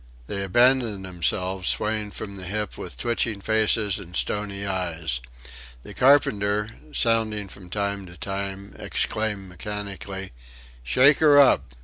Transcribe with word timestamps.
They 0.25 0.43
abandoned 0.43 1.05
themselves, 1.05 1.69
swaying 1.69 2.13
from 2.13 2.35
the 2.35 2.45
hip 2.45 2.75
with 2.75 2.97
twitching 2.97 3.39
faces 3.39 3.99
and 3.99 4.15
stony 4.15 4.65
eyes. 4.65 5.21
The 5.83 5.93
carpenter, 5.93 6.71
sounding 6.91 7.47
from 7.47 7.69
time 7.69 8.07
to 8.07 8.17
time, 8.17 8.75
exclaimed 8.79 9.47
mechanically: 9.47 10.31
"Shake 10.83 11.19
her 11.19 11.39
up! 11.39 11.75